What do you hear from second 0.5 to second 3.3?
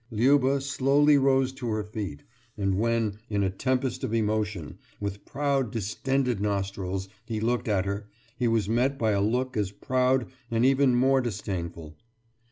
slowly rose to her feet, and when,